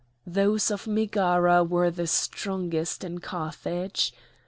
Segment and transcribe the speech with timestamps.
[0.25, 4.11] Those of Megara were the strongest in Carthage.